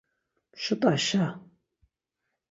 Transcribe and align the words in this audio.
Mşut̆aşa... 0.53 1.25